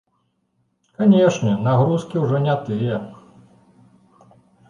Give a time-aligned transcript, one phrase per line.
[1.01, 2.97] Канечне, нагрузкі ўжо не тыя.